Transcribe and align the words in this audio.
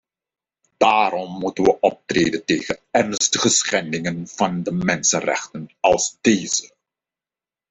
Daarom 0.77 1.39
moeten 1.39 1.63
we 1.63 1.79
optreden 1.79 2.45
tegen 2.45 2.79
ernstige 2.91 3.49
schendingen 3.49 4.27
van 4.27 4.63
de 4.63 4.71
mensenrechten 4.71 5.69
als 5.79 6.17
deze. 6.21 6.71